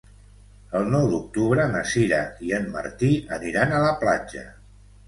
[0.79, 4.49] El nou d'octubre na Sira i en Martí aniran a la platja.